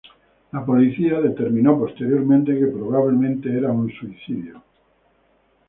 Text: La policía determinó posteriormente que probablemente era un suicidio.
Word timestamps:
La 0.51 0.65
policía 0.65 1.21
determinó 1.21 1.77
posteriormente 1.77 2.57
que 2.57 2.65
probablemente 2.65 3.55
era 3.55 3.71
un 3.71 3.91
suicidio. 3.91 4.63